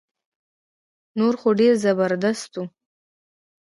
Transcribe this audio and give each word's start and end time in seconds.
نور 1.19 1.33
خو 1.41 1.49
ډير 1.59 1.73
زبردست 1.83 2.51
وو 2.55 2.63